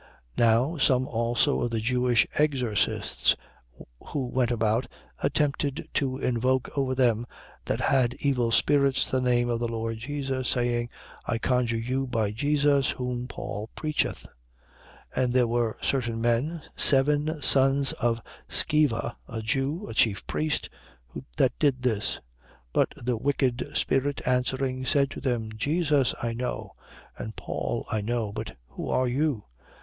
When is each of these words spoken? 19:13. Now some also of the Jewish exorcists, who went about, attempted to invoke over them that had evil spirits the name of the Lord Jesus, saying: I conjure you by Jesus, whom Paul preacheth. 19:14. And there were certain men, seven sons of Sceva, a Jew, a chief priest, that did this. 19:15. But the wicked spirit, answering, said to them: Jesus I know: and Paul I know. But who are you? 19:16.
19:13. 0.35 0.39
Now 0.39 0.77
some 0.79 1.07
also 1.07 1.61
of 1.61 1.69
the 1.69 1.79
Jewish 1.79 2.25
exorcists, 2.33 3.35
who 4.07 4.25
went 4.25 4.49
about, 4.49 4.87
attempted 5.19 5.89
to 5.93 6.17
invoke 6.17 6.75
over 6.75 6.95
them 6.95 7.27
that 7.65 7.81
had 7.81 8.15
evil 8.15 8.51
spirits 8.51 9.07
the 9.11 9.21
name 9.21 9.47
of 9.47 9.59
the 9.59 9.67
Lord 9.67 9.99
Jesus, 9.99 10.49
saying: 10.49 10.89
I 11.27 11.37
conjure 11.37 11.77
you 11.77 12.07
by 12.07 12.31
Jesus, 12.31 12.89
whom 12.89 13.27
Paul 13.27 13.69
preacheth. 13.75 14.25
19:14. 15.15 15.23
And 15.23 15.33
there 15.35 15.47
were 15.47 15.77
certain 15.83 16.19
men, 16.19 16.63
seven 16.75 17.39
sons 17.39 17.91
of 17.93 18.23
Sceva, 18.49 19.17
a 19.29 19.43
Jew, 19.43 19.87
a 19.87 19.93
chief 19.93 20.25
priest, 20.25 20.67
that 21.37 21.59
did 21.59 21.83
this. 21.83 22.15
19:15. 22.15 22.21
But 22.73 22.93
the 22.97 23.17
wicked 23.17 23.69
spirit, 23.75 24.19
answering, 24.25 24.83
said 24.83 25.11
to 25.11 25.21
them: 25.21 25.51
Jesus 25.55 26.15
I 26.23 26.33
know: 26.33 26.73
and 27.19 27.35
Paul 27.35 27.85
I 27.91 28.01
know. 28.01 28.31
But 28.31 28.57
who 28.69 28.89
are 28.89 29.07
you? 29.07 29.43
19:16. 29.43 29.43